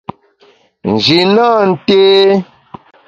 Nji 0.91 1.17
nâ 1.35 1.47
nté. 1.71 1.93